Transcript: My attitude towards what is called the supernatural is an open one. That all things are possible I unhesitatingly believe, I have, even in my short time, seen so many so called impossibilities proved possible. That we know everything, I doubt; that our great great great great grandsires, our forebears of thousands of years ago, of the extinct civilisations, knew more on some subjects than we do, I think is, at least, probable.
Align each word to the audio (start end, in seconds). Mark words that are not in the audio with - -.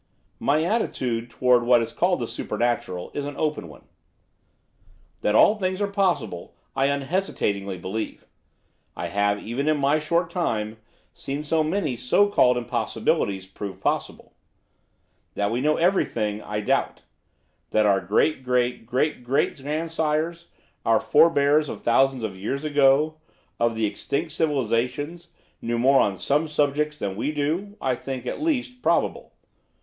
My 0.39 0.63
attitude 0.63 1.29
towards 1.29 1.63
what 1.63 1.79
is 1.79 1.93
called 1.93 2.17
the 2.17 2.27
supernatural 2.27 3.11
is 3.13 3.23
an 3.27 3.35
open 3.37 3.67
one. 3.67 3.83
That 5.21 5.35
all 5.35 5.53
things 5.59 5.79
are 5.79 5.85
possible 5.85 6.55
I 6.75 6.87
unhesitatingly 6.87 7.77
believe, 7.77 8.25
I 8.95 9.09
have, 9.09 9.43
even 9.45 9.67
in 9.67 9.77
my 9.77 9.99
short 9.99 10.31
time, 10.31 10.77
seen 11.13 11.43
so 11.43 11.63
many 11.63 11.95
so 11.95 12.27
called 12.29 12.57
impossibilities 12.57 13.45
proved 13.45 13.81
possible. 13.81 14.33
That 15.35 15.51
we 15.51 15.61
know 15.61 15.77
everything, 15.77 16.41
I 16.41 16.61
doubt; 16.61 17.03
that 17.69 17.85
our 17.85 18.01
great 18.01 18.43
great 18.43 18.87
great 18.87 19.23
great 19.23 19.55
grandsires, 19.55 20.47
our 20.83 20.99
forebears 20.99 21.69
of 21.69 21.83
thousands 21.83 22.23
of 22.23 22.35
years 22.35 22.63
ago, 22.63 23.19
of 23.59 23.75
the 23.75 23.85
extinct 23.85 24.31
civilisations, 24.31 25.27
knew 25.61 25.77
more 25.77 25.99
on 25.99 26.17
some 26.17 26.47
subjects 26.47 26.97
than 26.97 27.15
we 27.15 27.31
do, 27.31 27.77
I 27.79 27.93
think 27.93 28.25
is, 28.25 28.31
at 28.31 28.41
least, 28.41 28.81
probable. 28.81 29.33